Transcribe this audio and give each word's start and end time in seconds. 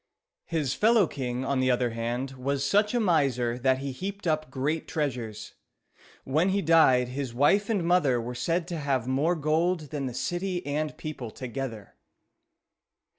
His 0.47 0.73
fellow 0.73 1.05
king, 1.05 1.45
on 1.45 1.59
the 1.59 1.69
other 1.69 1.91
hand, 1.91 2.31
was 2.31 2.65
such 2.65 2.95
a 2.95 2.99
miser 2.99 3.59
that 3.59 3.77
he 3.77 3.91
heaped 3.91 4.25
up 4.25 4.49
great 4.49 4.87
treasures. 4.87 5.53
When 6.23 6.49
he 6.49 6.63
died, 6.63 7.09
his 7.09 7.35
wife 7.35 7.69
and 7.69 7.83
mother 7.83 8.19
were 8.19 8.33
said 8.33 8.67
to 8.69 8.79
have 8.79 9.05
more 9.07 9.35
gold 9.35 9.91
than 9.91 10.07
the 10.07 10.15
city 10.15 10.65
and 10.65 10.97
people 10.97 11.29
together. 11.29 11.93